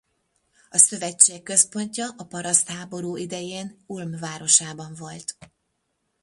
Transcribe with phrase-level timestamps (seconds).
[0.69, 5.37] A szövetség központja a parasztháború idején Ulm városában volt.